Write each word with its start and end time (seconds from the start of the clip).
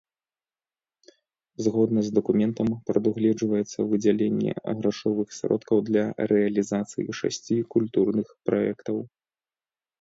Згодна 1.65 1.99
з 2.07 2.13
дакументам, 2.17 2.69
прадугледжваецца 2.87 3.79
выдзяленне 3.93 4.51
грашовых 4.81 5.27
сродкаў 5.43 5.77
для 5.93 6.03
рэалізацыі 6.35 7.09
шасці 7.23 7.55
культурных 7.79 8.27
праектаў. 8.49 8.97